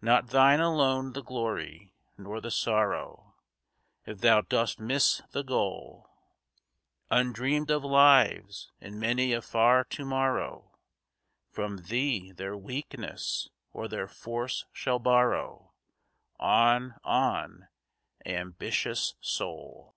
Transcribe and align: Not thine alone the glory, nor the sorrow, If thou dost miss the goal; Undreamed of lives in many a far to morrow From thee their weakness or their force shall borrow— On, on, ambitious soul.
Not 0.00 0.28
thine 0.28 0.60
alone 0.60 1.12
the 1.12 1.22
glory, 1.22 1.92
nor 2.16 2.40
the 2.40 2.50
sorrow, 2.50 3.34
If 4.06 4.22
thou 4.22 4.40
dost 4.40 4.80
miss 4.80 5.20
the 5.32 5.42
goal; 5.44 6.08
Undreamed 7.10 7.70
of 7.70 7.84
lives 7.84 8.72
in 8.80 8.98
many 8.98 9.34
a 9.34 9.42
far 9.42 9.84
to 9.84 10.06
morrow 10.06 10.78
From 11.50 11.82
thee 11.82 12.32
their 12.32 12.56
weakness 12.56 13.50
or 13.70 13.88
their 13.88 14.08
force 14.08 14.64
shall 14.72 14.98
borrow— 14.98 15.74
On, 16.40 16.94
on, 17.04 17.68
ambitious 18.24 19.16
soul. 19.20 19.94